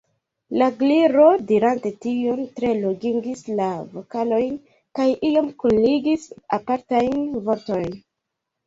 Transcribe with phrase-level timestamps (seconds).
[0.59, 4.59] La Gliro, dirante tion, tre longigis la vokalojn,
[5.01, 6.29] kaj iom kunligis
[6.61, 7.97] apartajn vortojn.